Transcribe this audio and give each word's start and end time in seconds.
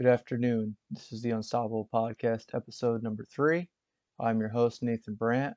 Good 0.00 0.08
afternoon. 0.08 0.78
This 0.90 1.12
is 1.12 1.20
the 1.20 1.32
Unstoppable 1.32 1.86
Podcast, 1.92 2.54
episode 2.54 3.02
number 3.02 3.26
three. 3.26 3.68
I'm 4.18 4.40
your 4.40 4.48
host, 4.48 4.82
Nathan 4.82 5.14
Brandt. 5.14 5.54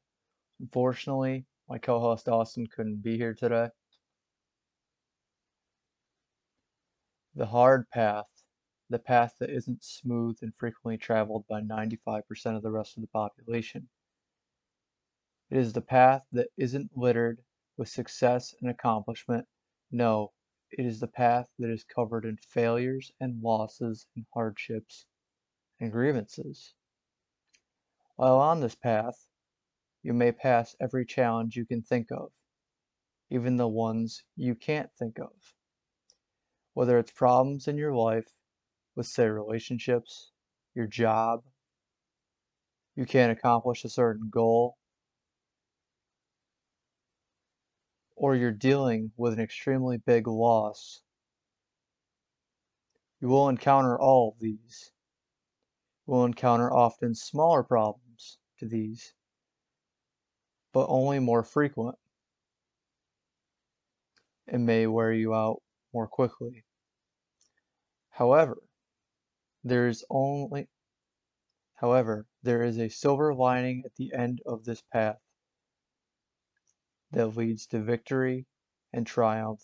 Unfortunately, 0.60 1.46
my 1.70 1.78
co 1.78 2.02
host, 2.02 2.28
Austin, 2.28 2.68
couldn't 2.68 3.02
be 3.02 3.16
here 3.16 3.34
today. 3.34 3.70
The 7.36 7.46
hard 7.46 7.90
path, 7.92 8.26
the 8.90 9.00
path 9.00 9.34
that 9.40 9.50
isn't 9.50 9.82
smooth 9.82 10.38
and 10.42 10.54
frequently 10.58 10.98
traveled 10.98 11.46
by 11.48 11.62
95% 11.62 12.58
of 12.58 12.64
the 12.64 12.70
rest 12.70 12.98
of 12.98 13.02
the 13.02 13.08
population. 13.08 13.88
It 15.52 15.58
is 15.58 15.72
the 15.72 15.80
path 15.80 16.26
that 16.34 16.50
isn't 16.58 16.98
littered 16.98 17.40
with 17.78 17.88
success 17.88 18.54
and 18.60 18.70
accomplishment. 18.70 19.48
No, 19.90 20.34
it 20.78 20.86
is 20.86 21.00
the 21.00 21.08
path 21.08 21.48
that 21.60 21.70
is 21.70 21.84
covered 21.84 22.26
in 22.26 22.38
failures 22.38 23.12
and 23.20 23.42
losses 23.42 24.08
and 24.16 24.26
hardships 24.34 25.06
and 25.80 25.92
grievances. 25.92 26.74
While 28.16 28.40
on 28.40 28.60
this 28.60 28.76
path, 28.76 29.28
you 30.02 30.14
may 30.14 30.32
pass 30.32 30.76
every 30.80 31.06
challenge 31.06 31.56
you 31.56 31.66
can 31.66 31.82
think 31.82 32.12
of, 32.12 32.32
even 33.30 33.58
the 33.58 33.68
ones 33.68 34.24
you 34.36 34.56
can't 34.56 34.90
think 34.98 35.20
of. 35.20 35.32
Whether 36.74 36.98
it's 36.98 37.12
problems 37.12 37.68
in 37.68 37.78
your 37.78 37.94
life 37.94 38.28
with, 38.96 39.08
say, 39.08 39.28
relationships, 39.28 40.32
your 40.76 40.88
job, 40.88 41.44
you 42.96 43.06
can't 43.06 43.32
accomplish 43.32 43.84
a 43.84 43.90
certain 43.90 44.30
goal, 44.30 44.78
or 48.24 48.38
you're 48.38 48.54
dealing 48.54 49.12
with 49.18 49.34
an 49.34 49.40
extremely 49.42 49.98
big 49.98 50.30
loss, 50.30 51.02
you 53.20 53.28
will 53.28 53.50
encounter 53.50 54.00
all 54.00 54.30
of 54.30 54.40
these. 54.40 54.94
You 56.08 56.14
will 56.14 56.24
encounter 56.24 56.72
often 56.72 57.16
smaller 57.16 57.64
problems 57.64 58.38
to 58.60 58.66
these, 58.66 59.14
but 60.72 60.86
only 60.88 61.20
more 61.20 61.44
frequent 61.44 61.98
and 64.48 64.66
may 64.66 64.88
wear 64.88 65.12
you 65.12 65.34
out 65.34 65.62
more 65.94 66.08
quickly. 66.08 66.64
However, 68.10 68.56
there 69.66 69.90
is 69.90 70.06
only 70.10 70.70
however, 71.74 72.26
there 72.42 72.64
is 72.64 72.80
a 72.80 72.88
silver 72.88 73.34
lining 73.34 73.84
at 73.84 73.96
the 73.98 74.14
end 74.14 74.40
of 74.46 74.64
this 74.64 74.82
path 74.94 75.18
that 77.14 77.28
leads 77.38 77.68
to 77.68 77.82
victory 77.82 78.46
and 78.92 79.08
triumph 79.08 79.62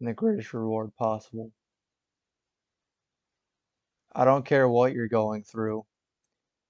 and 0.00 0.08
the 0.08 0.14
greatest 0.14 0.54
reward 0.54 0.94
possible. 0.96 1.52
I 4.14 4.24
don't 4.24 4.46
care 4.46 4.68
what 4.68 4.92
you're 4.92 5.08
going 5.08 5.42
through 5.44 5.84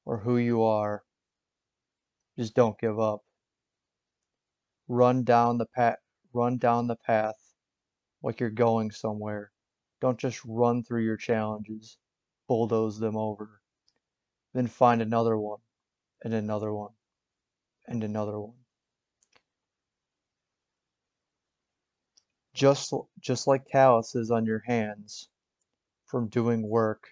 or 0.07 0.19
who 0.19 0.37
you 0.39 0.63
are, 0.63 1.03
just 2.39 2.55
don't 2.55 2.79
give 2.79 2.99
up. 2.99 3.21
Run 4.89 5.25
down 5.25 5.59
the 5.59 5.67
path 5.67 5.99
run 6.35 6.59
down 6.59 6.89
the 6.89 6.97
path 6.97 7.37
like 8.23 8.41
you're 8.41 8.51
going 8.51 8.91
somewhere. 8.91 9.53
Don't 10.01 10.19
just 10.19 10.45
run 10.45 10.83
through 10.83 11.05
your 11.05 11.17
challenges, 11.17 11.97
bulldoze 12.49 12.99
them 12.99 13.17
over. 13.17 13.63
Then 14.53 14.67
find 14.67 15.01
another 15.01 15.39
one 15.39 15.61
and 16.25 16.35
another 16.35 16.73
one 16.75 16.93
and 17.87 18.03
another 18.03 18.39
one. 18.41 18.64
Just, 22.55 22.93
just 23.21 23.47
like 23.47 23.69
calluses 23.69 24.31
on 24.31 24.47
your 24.47 24.61
hands 24.61 25.29
from 26.07 26.29
doing 26.29 26.63
work, 26.63 27.09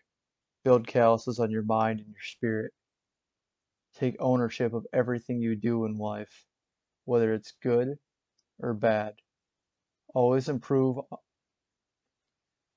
build 0.65 0.87
calluses 0.87 1.39
on 1.41 1.51
your 1.51 1.65
mind 1.65 2.01
and 2.01 2.09
your 2.09 2.23
spirit. 2.23 2.73
Take 3.95 4.17
ownership 4.21 4.73
of 4.73 4.87
everything 4.93 5.41
you 5.41 5.57
do 5.57 5.85
in 5.85 5.99
life, 5.99 6.47
whether 7.05 7.35
it's 7.35 7.53
good 7.63 7.99
or 8.61 8.75
bad. 8.75 9.17
Always 10.15 10.49
improve 10.49 10.99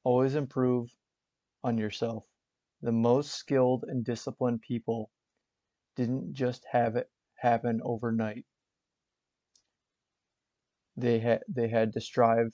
always 0.03 0.35
improve 0.35 0.89
on 1.63 1.77
yourself. 1.77 2.25
The 2.81 2.91
most 2.91 3.31
skilled 3.31 3.85
and 3.87 4.05
disciplined 4.05 4.61
people 4.61 5.11
didn't 5.95 6.33
just 6.33 6.65
have 6.71 6.95
it 6.95 7.09
happen 7.35 7.81
overnight 7.83 8.45
they 10.97 11.19
had 11.19 11.41
they 11.47 11.67
had 11.67 11.93
to 11.93 12.01
strive 12.01 12.53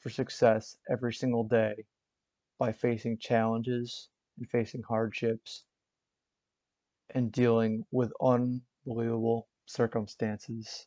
for 0.00 0.10
success 0.10 0.76
every 0.90 1.12
single 1.12 1.44
day 1.44 1.74
by 2.58 2.72
facing 2.72 3.18
challenges 3.18 4.08
and 4.38 4.48
facing 4.48 4.82
hardships 4.82 5.64
and 7.14 7.32
dealing 7.32 7.84
with 7.90 8.12
unbelievable 8.22 9.48
circumstances. 9.66 10.86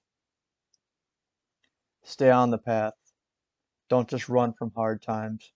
Stay 2.03 2.29
on 2.29 2.49
the 2.49 2.57
path. 2.57 2.93
Don't 3.89 4.09
just 4.09 4.29
run 4.29 4.53
from 4.53 4.71
hard 4.75 5.01
times. 5.01 5.51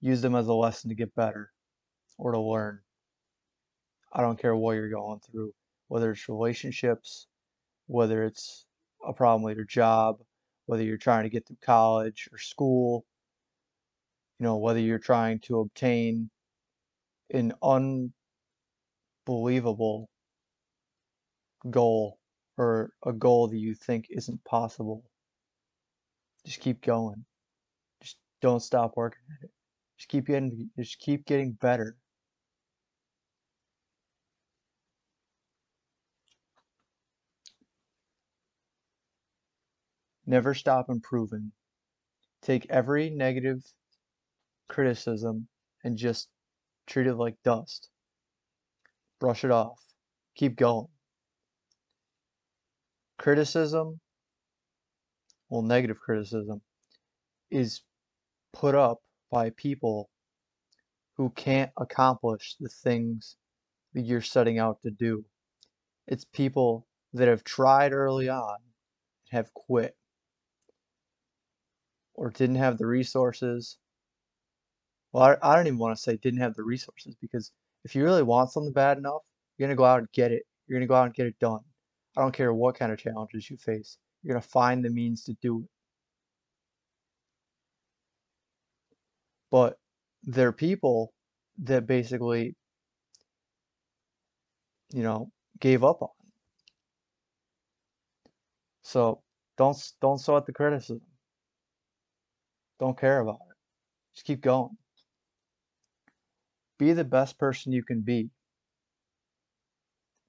Use 0.00 0.20
them 0.20 0.34
as 0.34 0.48
a 0.48 0.54
lesson 0.54 0.90
to 0.90 0.96
get 0.96 1.14
better 1.14 1.50
or 2.18 2.32
to 2.32 2.40
learn. 2.40 2.80
I 4.12 4.20
don't 4.20 4.38
care 4.38 4.54
what 4.54 4.72
you're 4.72 4.90
going 4.90 5.20
through, 5.20 5.54
whether 5.88 6.10
it's 6.10 6.28
relationships, 6.28 7.26
whether 7.86 8.24
it's 8.24 8.66
a 9.06 9.12
problem 9.12 9.42
with 9.42 9.56
your 9.56 9.64
job, 9.64 10.18
whether 10.66 10.82
you're 10.82 10.96
trying 10.96 11.24
to 11.24 11.30
get 11.30 11.46
through 11.46 11.58
college 11.62 12.28
or 12.32 12.38
school, 12.38 13.04
you 14.38 14.44
know, 14.44 14.56
whether 14.56 14.80
you're 14.80 14.98
trying 14.98 15.38
to 15.40 15.60
obtain 15.60 16.30
an 17.32 17.52
unbelievable 19.26 20.08
goal 21.70 22.18
or 22.58 22.92
a 23.06 23.12
goal 23.12 23.48
that 23.48 23.58
you 23.58 23.74
think 23.74 24.06
isn't 24.10 24.42
possible. 24.44 25.04
Just 26.44 26.60
keep 26.60 26.82
going. 26.82 27.24
Just 28.02 28.16
don't 28.40 28.60
stop 28.60 28.92
working 28.96 29.22
at 29.38 29.44
it. 29.44 29.50
Just 29.98 30.08
keep 30.08 30.26
getting 30.26 30.70
just 30.78 30.98
keep 30.98 31.24
getting 31.26 31.52
better. 31.52 31.96
Never 40.26 40.54
stop 40.54 40.88
improving. 40.88 41.52
Take 42.42 42.66
every 42.70 43.10
negative 43.10 43.60
criticism 44.68 45.48
and 45.84 45.96
just 45.96 46.28
treat 46.86 47.06
it 47.06 47.14
like 47.14 47.42
dust. 47.42 47.90
Brush 49.18 49.44
it 49.44 49.50
off. 49.50 49.80
Keep 50.36 50.56
going. 50.56 50.88
Criticism, 53.18 54.00
well, 55.48 55.62
negative 55.62 55.98
criticism, 56.00 56.60
is 57.50 57.82
put 58.52 58.74
up 58.74 58.98
by 59.30 59.50
people 59.50 60.08
who 61.16 61.30
can't 61.30 61.70
accomplish 61.76 62.56
the 62.58 62.68
things 62.68 63.36
that 63.94 64.02
you're 64.02 64.20
setting 64.20 64.58
out 64.58 64.80
to 64.82 64.90
do. 64.90 65.24
It's 66.06 66.24
people 66.24 66.86
that 67.12 67.28
have 67.28 67.44
tried 67.44 67.92
early 67.92 68.28
on 68.28 68.56
and 69.30 69.38
have 69.38 69.52
quit 69.54 69.96
or 72.14 72.30
didn't 72.30 72.56
have 72.56 72.78
the 72.78 72.86
resources. 72.86 73.78
Well, 75.12 75.24
I, 75.24 75.52
I 75.52 75.56
don't 75.56 75.66
even 75.66 75.78
want 75.78 75.96
to 75.96 76.02
say 76.02 76.16
didn't 76.16 76.40
have 76.40 76.54
the 76.54 76.62
resources 76.62 77.14
because 77.20 77.52
if 77.84 77.94
you 77.94 78.04
really 78.04 78.22
want 78.22 78.50
something 78.50 78.72
bad 78.72 78.98
enough, 78.98 79.22
you're 79.56 79.66
going 79.66 79.76
to 79.76 79.80
go 79.80 79.84
out 79.84 79.98
and 80.00 80.12
get 80.12 80.32
it. 80.32 80.44
You're 80.66 80.78
going 80.78 80.86
to 80.86 80.90
go 80.90 80.94
out 80.94 81.06
and 81.06 81.14
get 81.14 81.26
it 81.26 81.38
done. 81.38 81.60
I 82.16 82.22
don't 82.22 82.32
care 82.32 82.52
what 82.54 82.78
kind 82.78 82.92
of 82.92 82.98
challenges 82.98 83.50
you 83.50 83.56
face. 83.56 83.98
You're 84.22 84.34
going 84.34 84.42
to 84.42 84.48
find 84.48 84.84
the 84.84 84.90
means 84.90 85.24
to 85.24 85.34
do 85.42 85.60
it. 85.60 85.68
But 89.50 89.78
there 90.22 90.48
are 90.48 90.52
people 90.52 91.12
that 91.64 91.86
basically, 91.86 92.54
you 94.92 95.02
know, 95.02 95.30
gave 95.60 95.84
up 95.84 96.02
on. 96.02 96.08
So 98.82 99.22
don't 99.58 99.76
don't 100.00 100.18
sweat 100.18 100.46
the 100.46 100.52
criticism. 100.52 101.00
Don't 102.82 102.98
care 102.98 103.20
about 103.20 103.38
it. 103.48 103.56
Just 104.12 104.26
keep 104.26 104.40
going. 104.40 104.76
Be 106.80 106.92
the 106.92 107.04
best 107.04 107.38
person 107.38 107.70
you 107.70 107.84
can 107.84 108.00
be. 108.00 108.28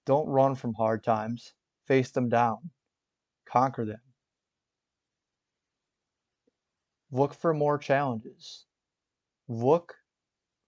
Don't 0.05 0.27
run 0.27 0.53
from 0.53 0.75
hard 0.75 1.03
times. 1.03 1.51
Face 1.87 2.11
them 2.11 2.29
down. 2.29 2.69
Conquer 3.47 3.85
them. 3.85 4.01
Look 7.11 7.33
for 7.33 7.55
more 7.55 7.79
challenges. 7.79 8.67
Look 9.47 9.95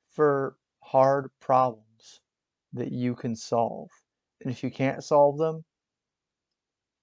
for 0.09 0.55
hard 0.79 1.29
problems 1.39 2.19
that 2.73 2.91
you 2.91 3.13
can 3.13 3.35
solve. 3.35 3.89
And 4.41 4.49
if 4.49 4.63
you 4.63 4.71
can't 4.71 5.03
solve 5.03 5.37
them, 5.37 5.63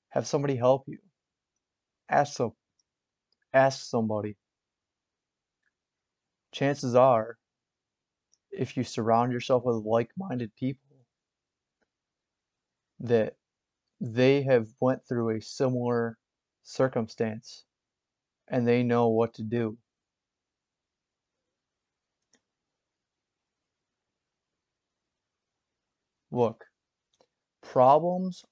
have 0.09 0.27
somebody 0.27 0.57
help 0.57 0.83
you. 0.89 0.99
Ask 2.09 2.33
some 2.35 2.55
ask 3.55 3.85
somebody 3.85 4.35
chances 6.53 6.95
are 6.95 7.39
if 8.53 8.77
you 8.77 8.85
surround 8.85 9.33
yourself 9.33 9.65
with 9.65 9.85
like-minded 9.85 10.55
people 10.57 10.97
that 13.01 13.35
they 14.01 14.43
have 14.43 14.69
went 14.81 15.01
through 15.09 15.31
a 15.37 15.41
similar 15.41 16.19
circumstance 16.63 17.65
and 18.49 18.67
they 18.67 18.83
know 18.83 19.09
what 19.09 19.35
to 19.35 19.43
do. 19.43 19.79
Look, 26.31 26.65
problems, 27.63 28.45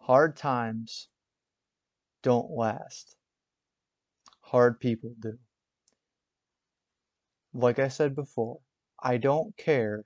hard 0.00 0.36
times 0.36 1.08
don't 2.22 2.50
last. 2.50 3.16
Hard 4.44 4.78
people 4.78 5.14
do. 5.20 5.38
Like 7.54 7.78
I 7.78 7.88
said 7.88 8.14
before, 8.14 8.60
I 9.02 9.16
don't 9.16 9.56
care 9.56 10.04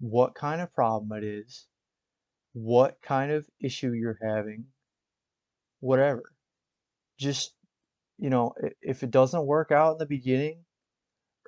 what 0.00 0.34
kind 0.34 0.60
of 0.60 0.72
problem 0.74 1.16
it 1.16 1.24
is, 1.24 1.66
what 2.52 3.00
kind 3.02 3.32
of 3.32 3.48
issue 3.58 3.92
you're 3.92 4.18
having, 4.22 4.66
whatever. 5.80 6.32
Just, 7.18 7.54
you 8.18 8.28
know, 8.28 8.52
if 8.82 9.02
it 9.02 9.10
doesn't 9.10 9.46
work 9.46 9.72
out 9.72 9.92
in 9.92 9.98
the 9.98 10.06
beginning 10.06 10.64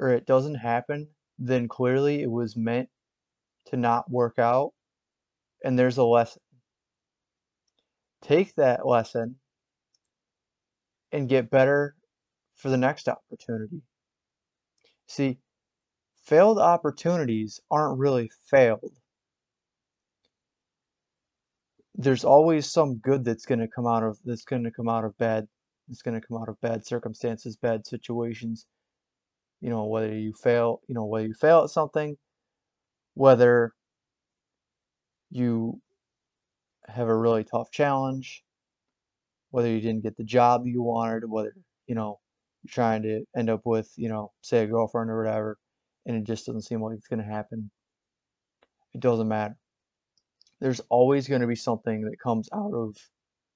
or 0.00 0.08
it 0.10 0.26
doesn't 0.26 0.54
happen, 0.54 1.08
then 1.38 1.68
clearly 1.68 2.22
it 2.22 2.30
was 2.30 2.56
meant 2.56 2.88
to 3.66 3.76
not 3.76 4.10
work 4.10 4.38
out 4.38 4.72
and 5.62 5.78
there's 5.78 5.98
a 5.98 6.04
lesson. 6.04 6.42
Take 8.22 8.54
that 8.54 8.86
lesson 8.86 9.36
and 11.12 11.28
get 11.28 11.50
better 11.50 11.94
for 12.62 12.70
the 12.70 12.76
next 12.76 13.08
opportunity. 13.08 13.82
See, 15.08 15.38
failed 16.24 16.60
opportunities 16.60 17.60
aren't 17.72 17.98
really 17.98 18.30
failed. 18.48 18.94
There's 21.96 22.24
always 22.24 22.70
some 22.70 22.98
good 22.98 23.24
that's 23.24 23.46
going 23.46 23.58
to 23.58 23.68
come 23.68 23.86
out 23.86 24.04
of 24.04 24.16
that's 24.24 24.44
going 24.44 24.62
to 24.62 24.70
come 24.70 24.88
out 24.88 25.04
of 25.04 25.18
bad 25.18 25.48
it's 25.90 26.02
going 26.02 26.18
to 26.18 26.26
come 26.26 26.40
out 26.40 26.48
of 26.48 26.60
bad 26.60 26.86
circumstances, 26.86 27.56
bad 27.56 27.84
situations. 27.84 28.64
You 29.60 29.70
know, 29.70 29.84
whether 29.86 30.16
you 30.16 30.32
fail, 30.32 30.80
you 30.86 30.94
know, 30.94 31.04
whether 31.04 31.26
you 31.26 31.34
fail 31.34 31.64
at 31.64 31.70
something, 31.70 32.16
whether 33.14 33.72
you 35.30 35.80
have 36.86 37.08
a 37.08 37.16
really 37.16 37.44
tough 37.44 37.70
challenge, 37.72 38.44
whether 39.50 39.68
you 39.68 39.80
didn't 39.80 40.04
get 40.04 40.16
the 40.16 40.24
job 40.24 40.66
you 40.66 40.82
wanted, 40.82 41.28
whether, 41.28 41.54
you 41.86 41.94
know, 41.94 42.20
trying 42.68 43.02
to 43.02 43.24
end 43.36 43.50
up 43.50 43.62
with, 43.64 43.90
you 43.96 44.08
know, 44.08 44.32
say 44.42 44.62
a 44.62 44.66
girlfriend 44.66 45.10
or 45.10 45.22
whatever, 45.22 45.58
and 46.06 46.16
it 46.16 46.24
just 46.24 46.46
doesn't 46.46 46.62
seem 46.62 46.82
like 46.82 46.96
it's 46.96 47.08
going 47.08 47.22
to 47.22 47.24
happen. 47.24 47.70
It 48.94 49.00
doesn't 49.00 49.28
matter. 49.28 49.56
There's 50.60 50.80
always 50.90 51.28
going 51.28 51.40
to 51.40 51.46
be 51.46 51.56
something 51.56 52.02
that 52.02 52.20
comes 52.22 52.48
out 52.54 52.72
of 52.74 52.96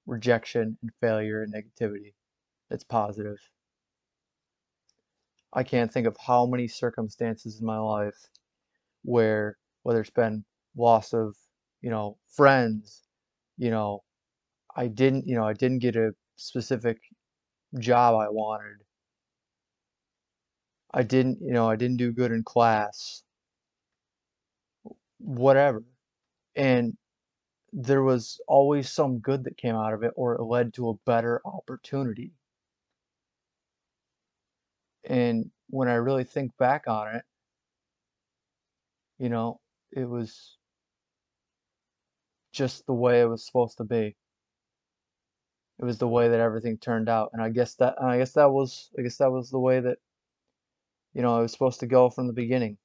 rejection 0.05 0.77
and 0.81 0.91
failure 0.99 1.43
and 1.43 1.53
negativity 1.53 2.13
that's 2.69 2.83
positive. 2.83 3.37
I 5.53 5.63
can't 5.63 5.91
think 5.91 6.07
of 6.07 6.17
how 6.17 6.45
many 6.45 6.67
circumstances 6.67 7.59
in 7.59 7.65
my 7.65 7.79
life 7.79 8.17
where 9.03 9.57
whether 9.83 10.01
it's 10.01 10.09
been 10.09 10.43
loss 10.75 11.13
of, 11.13 11.35
you 11.81 11.89
know, 11.89 12.17
friends, 12.27 13.03
you 13.57 13.71
know, 13.71 14.03
I 14.75 14.87
didn't, 14.87 15.25
you 15.27 15.35
know, 15.35 15.45
I 15.45 15.53
didn't 15.53 15.79
get 15.79 15.95
a 15.95 16.11
specific 16.35 16.99
job 17.79 18.15
I 18.15 18.29
wanted. 18.29 18.77
I 20.91 21.03
didn't, 21.03 21.39
you 21.41 21.51
know, 21.53 21.69
I 21.69 21.75
didn't 21.75 21.97
do 21.97 22.11
good 22.11 22.31
in 22.31 22.43
class. 22.43 23.23
Whatever. 25.19 25.83
And 26.55 26.97
there 27.73 28.03
was 28.03 28.41
always 28.47 28.89
some 28.91 29.19
good 29.19 29.43
that 29.45 29.57
came 29.57 29.75
out 29.75 29.93
of 29.93 30.03
it 30.03 30.13
or 30.15 30.35
it 30.35 30.43
led 30.43 30.73
to 30.75 30.89
a 30.89 30.95
better 31.05 31.41
opportunity. 31.45 32.33
And 35.05 35.51
when 35.69 35.87
I 35.87 35.95
really 35.95 36.23
think 36.23 36.55
back 36.57 36.87
on 36.87 37.15
it, 37.15 37.23
you 39.19 39.29
know, 39.29 39.59
it 39.91 40.05
was 40.07 40.57
just 42.51 42.85
the 42.85 42.93
way 42.93 43.21
it 43.21 43.25
was 43.25 43.45
supposed 43.45 43.77
to 43.77 43.83
be. 43.83 44.15
It 45.79 45.85
was 45.85 45.97
the 45.97 46.07
way 46.07 46.27
that 46.29 46.39
everything 46.39 46.77
turned 46.77 47.07
out, 47.09 47.31
and 47.33 47.41
I 47.41 47.49
guess 47.49 47.75
that 47.75 48.01
I 48.01 48.17
guess 48.17 48.33
that 48.33 48.51
was 48.51 48.89
I 48.97 49.01
guess 49.03 49.17
that 49.17 49.31
was 49.31 49.49
the 49.49 49.59
way 49.59 49.79
that 49.79 49.97
you 51.17 51.23
know 51.23 51.35
I 51.35 51.41
was 51.41 51.51
supposed 51.51 51.79
to 51.79 51.87
go 51.87 52.11
from 52.11 52.27
the 52.27 52.33
beginning. 52.33 52.77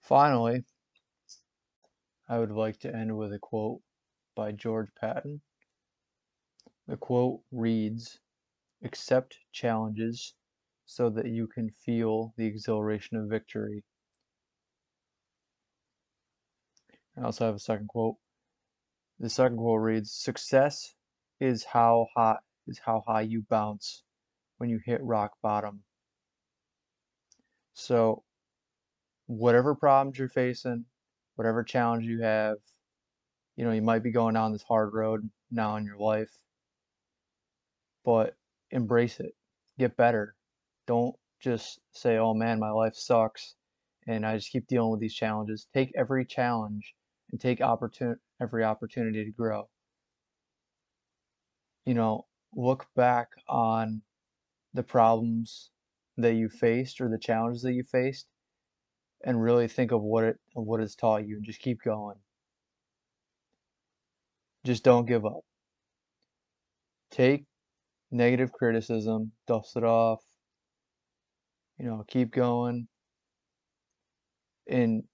Finally, 0.00 0.64
I 2.26 2.38
would 2.38 2.50
like 2.50 2.78
to 2.80 2.96
end 2.96 3.14
with 3.14 3.34
a 3.34 3.38
quote 3.38 3.82
by 4.34 4.52
George 4.52 4.88
Patton. 4.98 5.42
The 6.86 6.96
quote 6.96 7.42
reads, 7.52 8.18
Accept 8.82 9.36
challenges 9.52 10.32
so 10.86 11.10
that 11.10 11.26
you 11.26 11.46
can 11.46 11.68
feel 11.68 12.32
the 12.38 12.46
exhilaration 12.46 13.18
of 13.18 13.28
victory. 13.28 13.84
I 17.18 17.24
also 17.24 17.44
have 17.44 17.56
a 17.56 17.58
second 17.58 17.88
quote. 17.88 18.16
The 19.20 19.28
second 19.28 19.58
quote 19.58 19.82
reads, 19.82 20.10
Success 20.10 20.94
is 21.40 21.64
how 21.64 22.06
high 22.16 22.36
is 22.66 22.78
how 22.78 23.02
high 23.06 23.22
you 23.22 23.42
bounce 23.48 24.02
when 24.58 24.68
you 24.68 24.80
hit 24.84 25.02
rock 25.02 25.32
bottom. 25.42 25.82
So 27.74 28.24
whatever 29.26 29.74
problems 29.74 30.18
you're 30.18 30.28
facing, 30.28 30.84
whatever 31.36 31.62
challenge 31.62 32.04
you 32.04 32.22
have, 32.22 32.56
you 33.56 33.64
know, 33.64 33.72
you 33.72 33.82
might 33.82 34.02
be 34.02 34.10
going 34.10 34.34
down 34.34 34.52
this 34.52 34.62
hard 34.62 34.92
road 34.92 35.28
now 35.50 35.76
in 35.76 35.84
your 35.84 35.98
life, 35.98 36.30
but 38.04 38.34
embrace 38.70 39.20
it. 39.20 39.34
Get 39.78 39.96
better. 39.96 40.34
Don't 40.86 41.14
just 41.40 41.78
say, 41.92 42.18
oh 42.18 42.34
man, 42.34 42.58
my 42.58 42.70
life 42.70 42.94
sucks 42.96 43.54
and 44.06 44.26
I 44.26 44.36
just 44.36 44.50
keep 44.50 44.66
dealing 44.66 44.90
with 44.90 45.00
these 45.00 45.14
challenges. 45.14 45.68
Take 45.72 45.92
every 45.96 46.24
challenge 46.24 46.94
and 47.30 47.40
take 47.40 47.60
every 47.60 48.64
opportunity 48.64 49.24
to 49.24 49.30
grow. 49.30 49.68
You 51.88 51.94
know, 51.94 52.26
look 52.54 52.84
back 52.96 53.28
on 53.48 54.02
the 54.74 54.82
problems 54.82 55.70
that 56.18 56.34
you 56.34 56.50
faced 56.50 57.00
or 57.00 57.08
the 57.08 57.16
challenges 57.18 57.62
that 57.62 57.72
you 57.72 57.82
faced 57.82 58.26
and 59.24 59.40
really 59.40 59.68
think 59.68 59.90
of 59.90 60.02
what 60.02 60.24
it 60.24 60.36
what 60.52 60.82
it's 60.82 60.94
taught 60.94 61.26
you 61.26 61.36
and 61.36 61.46
just 61.46 61.62
keep 61.62 61.78
going. 61.82 62.18
Just 64.66 64.84
don't 64.84 65.06
give 65.06 65.24
up. 65.24 65.40
Take 67.10 67.46
negative 68.10 68.52
criticism, 68.52 69.32
dust 69.46 69.74
it 69.74 69.82
off, 69.82 70.20
you 71.78 71.86
know, 71.86 72.04
keep 72.06 72.32
going 72.32 72.86
and 74.68 75.04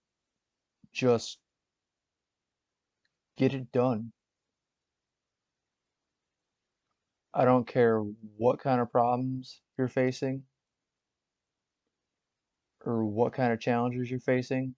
just 0.92 1.38
get 3.36 3.54
it 3.54 3.70
done. 3.70 4.13
I 7.36 7.44
don't 7.44 7.66
care 7.66 7.98
what 8.36 8.60
kind 8.60 8.80
of 8.80 8.92
problems 8.92 9.60
you're 9.76 9.88
facing 9.88 10.44
or 12.86 13.04
what 13.04 13.32
kind 13.32 13.52
of 13.52 13.58
challenges 13.58 14.08
you're 14.08 14.20
facing. 14.20 14.76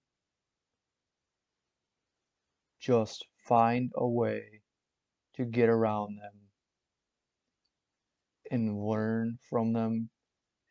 Just 2.80 3.26
find 3.46 3.92
a 3.94 4.08
way 4.08 4.62
to 5.34 5.44
get 5.44 5.68
around 5.68 6.16
them 6.16 6.32
and 8.50 8.80
learn 8.80 9.38
from 9.50 9.74
them 9.74 10.08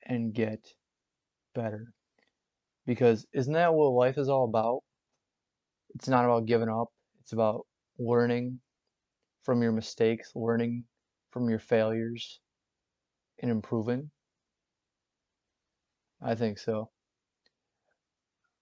and 0.04 0.34
get 0.34 0.66
better. 1.54 1.94
Because 2.88 3.28
isn't 3.32 3.54
that 3.54 3.74
what 3.76 3.90
life 3.90 4.18
is 4.18 4.30
all 4.30 4.46
about? 4.46 4.82
It's 5.94 6.08
not 6.08 6.26
about 6.26 6.48
giving 6.48 6.70
up, 6.70 6.88
it's 7.22 7.34
about 7.34 7.68
learning 8.00 8.60
from 9.44 9.62
your 9.62 9.72
mistakes, 9.72 10.32
learning 10.34 10.86
from 11.36 11.50
your 11.50 11.60
failures, 11.60 12.40
and 13.42 13.52
improving. 13.52 14.10
I 16.22 16.34
think 16.34 16.60
so. 16.60 16.90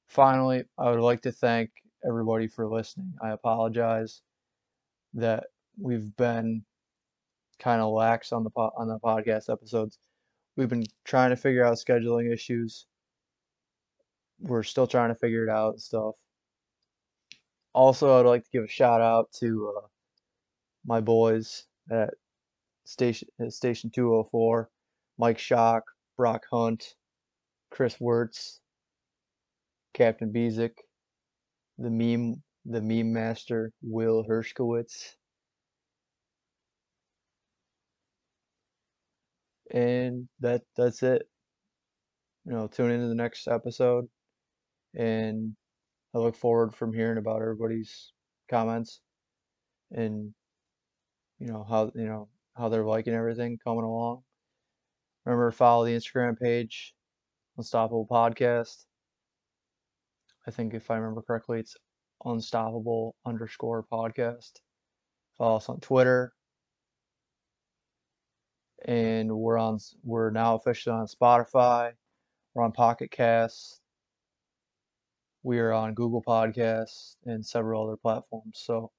Finally, 0.08 0.64
I 0.76 0.90
would 0.90 1.02
like 1.02 1.22
to 1.22 1.32
thank 1.32 1.70
everybody 2.04 2.48
for 2.48 2.68
listening. 2.68 3.14
I 3.22 3.30
apologize 3.30 4.24
that 5.14 5.44
we've 5.80 6.16
been 6.16 6.64
kind 7.60 7.80
of 7.80 7.94
lax 7.94 8.32
on 8.32 8.44
the 8.44 8.50
po- 8.50 8.74
on 8.76 8.88
the 8.88 8.98
podcast 8.98 9.54
episodes. 9.54 10.00
We've 10.58 10.68
been 10.68 10.88
trying 11.06 11.30
to 11.30 11.36
figure 11.36 11.64
out 11.64 11.78
scheduling 11.78 12.34
issues. 12.34 12.88
We're 14.40 14.64
still 14.64 14.88
trying 14.88 15.10
to 15.10 15.16
figure 15.16 15.44
it 15.44 15.50
out 15.52 15.74
and 15.74 15.82
stuff. 15.82 16.16
Also, 17.76 18.20
I'd 18.20 18.26
like 18.26 18.46
to 18.46 18.52
give 18.52 18.64
a 18.64 18.68
shout 18.68 19.02
out 19.02 19.32
to 19.42 19.76
uh, 19.78 19.88
my 20.88 21.02
boys 21.02 21.68
at 21.92 22.16
Station 22.86 23.28
uh, 23.42 23.50
Station 23.50 23.90
204, 23.94 24.70
Mike 25.18 25.38
Schock, 25.38 25.82
Brock 26.18 26.44
Hunt, 26.52 26.96
Chris 27.72 28.00
Wirtz, 28.00 28.60
Captain 29.94 30.32
Bezick, 30.32 30.78
the 31.78 31.90
meme 31.90 32.42
the 32.66 32.82
meme 32.82 33.14
master 33.14 33.72
Will 33.82 34.24
Hershkowitz. 34.28 35.16
And 39.72 40.28
that 40.40 40.62
that's 40.78 41.04
it. 41.04 41.24
You 42.46 42.54
know, 42.54 42.68
tune 42.68 42.92
into 42.92 43.08
the 43.08 43.16
next 43.16 43.48
episode 43.48 44.08
and 44.96 45.56
I 46.14 46.20
look 46.20 46.36
forward 46.36 46.76
from 46.76 46.94
hearing 46.94 47.18
about 47.18 47.42
everybody's 47.42 48.12
comments 48.50 49.02
and 49.92 50.34
you 51.40 51.48
know 51.48 51.66
how 51.68 51.92
you 51.96 52.06
know 52.06 52.30
how 52.56 52.70
they're 52.70 52.86
liking 52.86 53.14
everything 53.14 53.58
coming 53.64 53.84
along. 53.84 54.24
Remember 55.26 55.52
to 55.52 55.58
follow 55.58 55.86
the 55.86 55.96
Instagram 55.96 56.38
page, 56.40 56.94
Unstoppable 57.58 58.08
Podcast. 58.10 58.86
I 60.48 60.52
think 60.52 60.74
if 60.74 60.92
I 60.92 60.96
remember 60.96 61.22
correctly, 61.22 61.60
it's 61.60 61.76
unstoppable 62.26 63.16
underscore 63.26 63.86
podcast. 63.92 64.52
Follow 65.38 65.58
us 65.58 65.70
on 65.70 65.80
Twitter. 65.80 66.34
And 68.86 69.32
we're 69.32 69.58
on 69.58 69.80
we're 70.04 70.30
now 70.30 70.56
officially 70.56 70.94
on 70.94 71.08
Spotify. 71.08 71.94
We're 72.54 72.64
on 72.64 72.74
Pocket 72.74 73.12
Casts. 73.12 73.80
We 75.44 75.60
are 75.60 75.72
on 75.72 75.94
Google 75.94 76.22
Podcasts 76.22 77.16
and 77.26 77.46
several 77.46 77.86
other 77.88 77.98
platforms. 77.98 78.62
So 78.66 78.92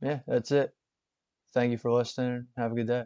yeah, 0.00 0.20
that's 0.26 0.50
it. 0.50 0.74
Thank 1.52 1.70
you 1.72 1.78
for 1.78 1.92
listening. 1.92 2.48
Have 2.56 2.72
a 2.72 2.74
good 2.74 2.86
day. 2.88 3.04